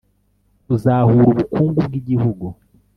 [0.65, 2.45] Kuzahura ubukungu bw igihugu